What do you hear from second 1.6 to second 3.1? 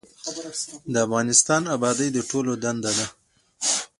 ابادي د ټولو دنده ده